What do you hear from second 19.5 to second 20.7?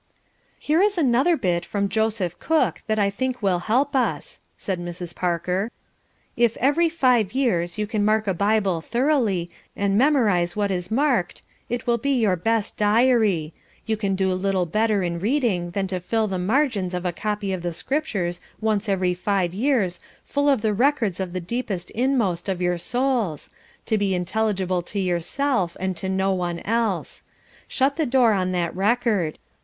years full of